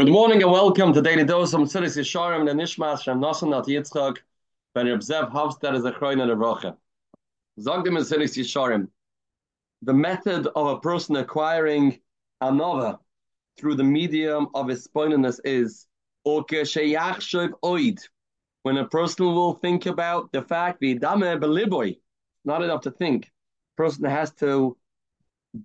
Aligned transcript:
Good 0.00 0.12
morning 0.12 0.42
and 0.42 0.50
welcome 0.50 0.94
to 0.94 1.02
Daily 1.02 1.24
Dose 1.24 1.50
from 1.50 1.64
Mesilas 1.64 1.94
Yesharim 1.94 2.48
and 2.50 2.58
Nishmas 2.58 3.02
Shem 3.02 3.20
Nasan 3.20 3.54
At 3.54 3.66
Yitzchak 3.66 4.16
Ben 4.74 4.86
Reb 4.86 5.00
Zev 5.00 5.30
Hofstad 5.30 5.76
is 5.76 5.84
a 5.84 5.92
Chroin 5.92 6.22
and 6.22 6.30
a 6.30 6.34
Rocha. 6.34 6.78
Zogdim 7.58 7.88
in 7.88 7.94
Mesilas 7.96 8.34
Yesharim. 8.34 8.88
The 9.82 9.92
method 9.92 10.46
of 10.56 10.68
a 10.68 10.80
person 10.80 11.16
acquiring 11.16 12.00
another 12.40 12.96
through 13.58 13.74
the 13.74 13.84
medium 13.84 14.48
of 14.54 14.68
his 14.68 14.84
spoiliness 14.84 15.38
is 15.44 15.86
oid. 16.26 17.98
When 18.62 18.78
a 18.78 18.88
person 18.88 19.26
will 19.26 19.52
think 19.52 19.84
about 19.84 20.32
the 20.32 20.40
fact 20.40 20.80
that 20.80 22.00
not 22.46 22.62
enough 22.62 22.80
to 22.80 22.90
think. 22.90 23.30
Person 23.76 24.04
has 24.06 24.32
to 24.36 24.78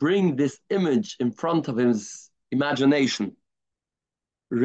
bring 0.00 0.34
this 0.34 0.58
image 0.70 1.14
in 1.20 1.30
front 1.30 1.68
of 1.68 1.76
his 1.76 2.28
imagination. 2.50 3.36
And 4.48 4.60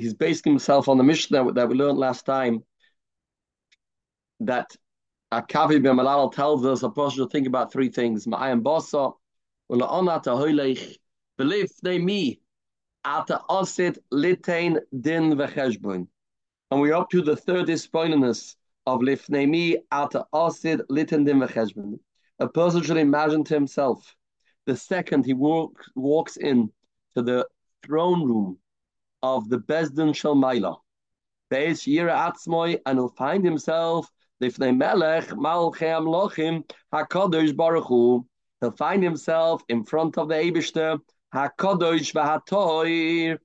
he's 0.00 0.14
basing 0.14 0.52
himself 0.52 0.88
on 0.88 0.96
the 0.96 1.04
Mishnah 1.04 1.52
that 1.52 1.68
we 1.68 1.74
learned 1.74 1.98
last 1.98 2.24
time 2.24 2.64
that 4.40 4.74
Akavya 5.32 5.82
ben 5.82 5.96
Mahalalel 5.96 6.32
tells 6.32 6.64
us 6.64 6.82
a 6.82 6.88
person 6.88 7.18
should 7.18 7.30
think 7.30 7.46
about 7.46 7.72
three 7.72 7.90
things. 7.90 8.26
Ma'ayim 8.26 8.62
basa, 8.62 9.12
ula'ona 9.70 10.22
tahoylech, 10.24 10.96
belief 11.36 11.68
they 11.82 11.98
me, 11.98 12.40
ata 13.04 13.42
osit 13.50 13.98
litain 14.12 14.80
din 14.98 15.34
v'cheshbon. 15.36 16.06
And 16.70 16.80
we're 16.80 16.94
up 16.94 17.10
to 17.10 17.20
the 17.20 17.36
third 17.36 17.66
disappointedness 17.66 18.56
of 18.86 19.00
lifnei 19.00 19.76
ata 19.92 20.26
osid 20.32 20.80
litain 20.90 21.26
din 21.26 21.40
v'cheshbon. 21.40 21.98
A 22.38 22.48
person 22.48 22.82
should 22.82 22.96
imagine 22.96 23.44
to 23.44 23.54
himself 23.54 24.16
the 24.66 24.76
second 24.76 25.24
he 25.24 25.32
walk, 25.32 25.84
walks 25.94 26.36
in 26.36 26.70
to 27.14 27.22
the 27.22 27.46
throne 27.84 28.26
room 28.26 28.58
of 29.22 29.48
the 29.48 29.58
Besdin 29.58 30.12
Shalmaila, 30.12 30.76
Beis 31.50 31.86
Yira 31.86 32.14
Atzmoy, 32.30 32.80
and 32.84 32.98
he'll 32.98 33.08
find 33.08 33.44
himself 33.44 34.10
Lifnei 34.42 34.76
Melech 34.76 35.28
Malchei 35.28 35.94
Amlochim 35.98 36.68
Hakadosh 36.92 37.56
Baruch 37.56 37.86
Hu. 37.86 38.26
He'll 38.60 38.72
find 38.72 39.02
himself 39.02 39.62
in 39.68 39.84
front 39.84 40.18
of 40.18 40.28
the 40.28 40.34
Eibushter 40.34 40.98
Hakadosh 41.32 42.12
V'Hatoir, 42.12 43.38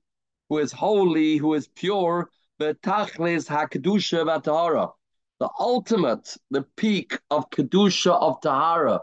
who 0.48 0.58
is 0.58 0.72
holy, 0.72 1.36
who 1.36 1.54
is 1.54 1.68
pure, 1.68 2.28
V'Tachlis 2.60 3.48
Hakadusha 3.48 4.26
V'Tahara. 4.26 4.90
The 5.38 5.48
ultimate, 5.58 6.36
the 6.50 6.62
peak 6.76 7.18
of 7.30 7.48
Kedusha 7.50 8.12
of 8.12 8.40
Tahara 8.40 9.02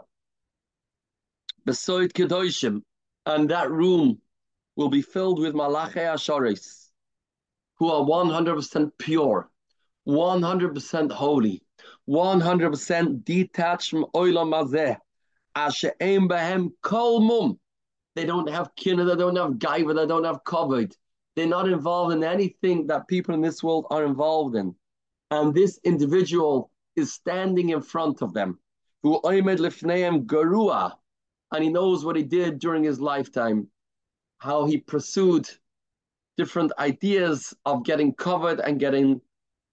Besoid 1.70 2.12
Kedoshim, 2.12 2.82
and 3.26 3.48
that 3.48 3.70
room 3.70 4.18
will 4.74 4.88
be 4.88 5.02
filled 5.02 5.38
with 5.38 5.54
Malachei 5.54 6.04
Asharis, 6.14 6.88
who 7.76 7.88
are 7.88 8.04
100% 8.04 8.90
pure, 8.98 9.48
100% 10.08 11.12
holy, 11.12 11.62
100% 12.08 13.24
detached 13.24 13.90
from 13.90 14.04
Oilam 14.16 14.50
Mazeh, 14.52 14.96
Ashe'em 15.56 16.28
Behem 16.28 16.70
Kol 16.82 17.20
Mum. 17.20 17.60
They 18.16 18.26
don't 18.26 18.50
have 18.50 18.74
kinna, 18.74 19.04
they 19.04 19.14
don't 19.14 19.36
have 19.36 19.52
gaiva, 19.52 19.94
they 19.94 20.06
don't 20.06 20.24
have 20.24 20.42
covered. 20.42 20.96
They're 21.36 21.46
not 21.46 21.68
involved 21.68 22.14
in 22.14 22.24
anything 22.24 22.88
that 22.88 23.06
people 23.06 23.32
in 23.32 23.42
this 23.42 23.62
world 23.62 23.86
are 23.90 24.04
involved 24.04 24.56
in. 24.56 24.74
And 25.30 25.54
this 25.54 25.78
individual 25.84 26.72
is 26.96 27.12
standing 27.12 27.68
in 27.68 27.80
front 27.80 28.22
of 28.22 28.34
them. 28.34 28.58
Who 29.04 29.20
Oimed 29.22 29.58
Lifneim 29.58 30.26
Garua, 30.26 30.94
and 31.52 31.64
he 31.64 31.70
knows 31.70 32.04
what 32.04 32.16
he 32.16 32.22
did 32.22 32.58
during 32.58 32.84
his 32.84 33.00
lifetime, 33.00 33.68
how 34.38 34.66
he 34.66 34.78
pursued 34.78 35.48
different 36.36 36.72
ideas 36.78 37.54
of 37.64 37.84
getting 37.84 38.14
covered 38.14 38.60
and 38.60 38.80
getting 38.80 39.20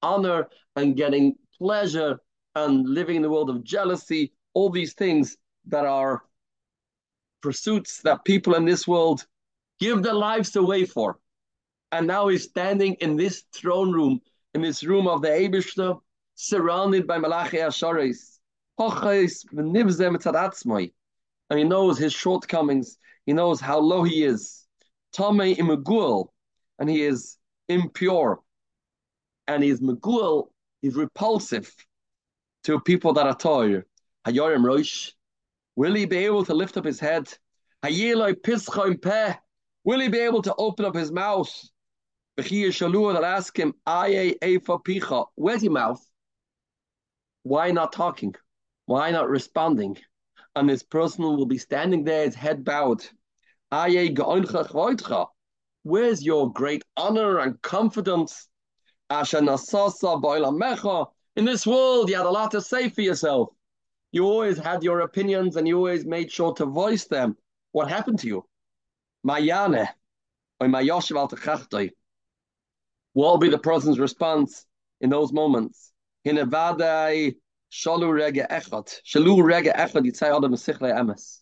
honor 0.01 0.47
and 0.75 0.95
getting 0.95 1.35
pleasure 1.57 2.19
and 2.55 2.87
living 2.87 3.17
in 3.17 3.21
the 3.21 3.29
world 3.29 3.49
of 3.49 3.63
jealousy, 3.63 4.33
all 4.53 4.69
these 4.69 4.93
things 4.93 5.37
that 5.67 5.85
are 5.85 6.23
pursuits 7.41 8.01
that 8.01 8.25
people 8.25 8.55
in 8.55 8.65
this 8.65 8.87
world 8.87 9.25
give 9.79 10.01
their 10.03 10.13
lives 10.13 10.55
away 10.55 10.85
for. 10.85 11.19
And 11.91 12.07
now 12.07 12.27
he's 12.27 12.43
standing 12.43 12.95
in 12.95 13.15
this 13.15 13.43
throne 13.53 13.91
room, 13.91 14.19
in 14.53 14.61
this 14.61 14.83
room 14.83 15.07
of 15.07 15.21
the 15.21 15.29
Eibishter, 15.29 15.99
surrounded 16.35 17.07
by 17.07 17.17
Malachi 17.17 17.57
Asharis 17.57 18.39
and 21.49 21.59
he 21.59 21.65
knows 21.65 21.97
his 21.97 22.13
shortcomings. 22.13 22.97
He 23.25 23.33
knows 23.33 23.59
how 23.59 23.79
low 23.79 24.03
he 24.03 24.23
is. 24.23 24.65
Tame 25.13 25.55
imagul, 25.55 26.29
and 26.79 26.89
he 26.89 27.03
is 27.03 27.37
impure. 27.67 28.41
And 29.47 29.63
he's 29.63 29.79
magul, 29.79 30.49
he's 30.81 30.95
repulsive 30.95 31.73
to 32.63 32.79
people 32.81 33.13
that 33.13 33.27
are 33.27 33.35
toyer. 33.35 33.83
Hayorim 34.25 34.63
Rosh. 34.65 35.11
Will 35.75 35.93
he 35.93 36.05
be 36.05 36.17
able 36.17 36.43
to 36.45 36.53
lift 36.53 36.75
up 36.75 36.85
his 36.85 36.99
head? 36.99 37.27
Peh. 37.83 39.33
Will 39.83 39.99
he 39.99 40.07
be 40.09 40.19
able 40.19 40.41
to 40.41 40.55
open 40.57 40.85
up 40.85 40.95
his 40.95 41.11
mouth? 41.11 41.49
That 42.35 43.23
ask 43.23 43.57
him, 43.57 43.73
where's 45.35 45.63
your 45.63 45.71
mouth? 45.71 46.11
Why 47.43 47.71
not 47.71 47.93
talking? 47.93 48.35
Why 48.85 49.11
not 49.11 49.29
responding? 49.29 49.97
And 50.57 50.69
this 50.69 50.83
person 50.83 51.23
will 51.23 51.45
be 51.45 51.57
standing 51.57 52.03
there, 52.03 52.25
his 52.25 52.35
head 52.35 52.63
bowed. 52.63 53.03
Where's 55.83 56.23
your 56.23 56.51
great 56.51 56.83
honor 56.95 57.39
and 57.39 57.61
confidence? 57.61 58.47
In 59.09 59.45
this 61.45 61.67
world, 61.67 62.09
you 62.09 62.15
had 62.15 62.25
a 62.25 62.29
lot 62.29 62.51
to 62.51 62.61
say 62.61 62.89
for 62.89 63.01
yourself. 63.01 63.49
You 64.11 64.25
always 64.25 64.57
had 64.57 64.83
your 64.83 65.01
opinions 65.01 65.55
and 65.55 65.67
you 65.67 65.77
always 65.77 66.05
made 66.05 66.31
sure 66.31 66.53
to 66.53 66.65
voice 66.65 67.05
them. 67.05 67.37
What 67.71 67.89
happened 67.89 68.19
to 68.19 68.27
you? 68.27 68.45
Mayane, 69.25 69.87
What 73.13 73.31
will 73.31 73.37
be 73.37 73.49
the 73.49 73.59
person's 73.59 73.99
response 73.99 74.65
in 75.01 75.09
those 75.09 75.31
moments? 75.31 75.91
Shalu 77.71 78.13
rega 78.13 78.47
echad. 78.49 79.01
Shalu 79.05 79.43
rega 79.43 79.73
echad 79.73 80.05
yitzay 80.05 80.35
adam 80.35 80.53
mesichle 80.53 80.93
emes. 80.93 81.41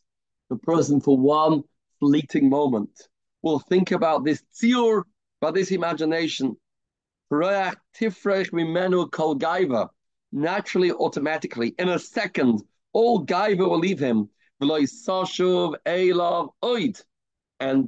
The 0.50 0.58
person 0.58 1.00
for 1.00 1.18
one 1.18 1.64
fleeting 2.00 2.50
moment 2.50 3.10
will 3.42 3.60
think 3.60 3.92
about 3.92 4.24
this 4.26 4.44
tziur, 4.54 5.04
about 5.42 5.54
this 5.54 5.72
imagination. 5.72 6.58
Naturally, 10.32 10.92
automatically, 10.92 11.76
in 11.80 11.90
a 11.90 12.00
second, 12.00 12.62
all 12.94 13.26
gaiva 13.26 13.70
will 13.70 13.80
leave 13.80 14.00
him. 14.00 14.30
And 14.62 14.70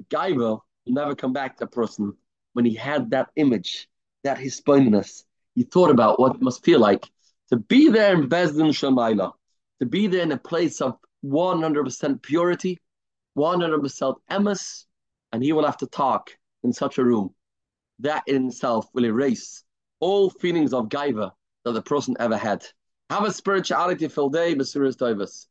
gaiva 0.10 0.38
will 0.38 0.64
never 0.86 1.16
come 1.16 1.34
back 1.34 1.58
to 1.58 1.64
a 1.66 1.68
person 1.68 2.14
when 2.54 2.66
he 2.66 2.74
had 2.74 3.12
that 3.12 3.30
image, 3.36 3.88
that 4.24 4.38
hisboneness. 4.38 5.24
He 5.56 5.64
thought 5.64 5.92
about 5.92 6.20
what 6.20 6.36
it 6.36 6.42
must 6.42 6.64
feel 6.64 6.80
like 6.80 7.06
to 7.50 7.58
be 7.58 7.90
there 7.90 8.14
in 8.14 8.30
Bezdin 8.30 8.70
Shemaila, 8.70 9.32
to 9.80 9.86
be 9.86 10.08
there 10.08 10.22
in 10.22 10.32
a 10.32 10.38
place 10.38 10.82
of 10.82 10.98
100% 11.26 12.22
purity, 12.22 12.80
100% 13.38 14.16
emes, 14.30 14.86
and 15.32 15.44
he 15.44 15.54
will 15.54 15.66
have 15.66 15.78
to 15.78 15.88
talk 15.88 16.32
in 16.64 16.74
such 16.74 16.98
a 16.98 17.04
room. 17.04 17.34
That 18.00 18.24
in 18.28 18.48
itself 18.48 18.88
will 18.94 19.06
erase 19.06 19.64
all 20.00 20.30
feelings 20.30 20.74
of 20.74 20.90
gaiva 20.90 21.32
that 21.64 21.72
the 21.72 21.82
person 21.82 22.16
ever 22.20 22.38
had. 22.38 22.66
Have 23.10 23.24
a 23.24 23.32
spirituality 23.32 24.08
filled 24.08 24.34
day, 24.34 24.54
Mr. 24.54 24.96
Davis. 24.98 25.48